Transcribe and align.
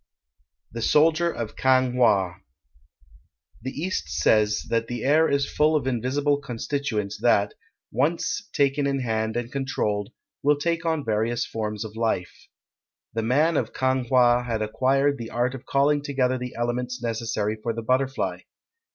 XI 0.01 0.09
THE 0.71 0.81
SOLDIER 0.81 1.31
OF 1.31 1.55
KANG 1.55 1.93
WHA 1.93 2.37
[The 3.61 3.69
East 3.71 4.09
says 4.09 4.63
that 4.71 4.87
the 4.87 5.03
air 5.03 5.29
is 5.29 5.47
full 5.47 5.75
of 5.75 5.85
invisible 5.85 6.37
constituents 6.39 7.19
that, 7.21 7.53
once 7.91 8.49
taken 8.51 8.87
in 8.87 9.01
hand 9.01 9.37
and 9.37 9.51
controlled, 9.51 10.09
will 10.41 10.57
take 10.57 10.85
on 10.87 11.05
various 11.05 11.45
forms 11.45 11.85
of 11.85 11.95
life. 11.95 12.47
The 13.13 13.21
man 13.21 13.55
of 13.55 13.73
Kang 13.75 14.07
wha 14.09 14.41
had 14.41 14.63
acquired 14.63 15.19
the 15.19 15.29
art 15.29 15.53
of 15.53 15.67
calling 15.67 16.01
together 16.01 16.39
the 16.39 16.55
elements 16.55 16.99
necessary 17.03 17.55
for 17.61 17.71
the 17.71 17.83
butterfly. 17.83 18.39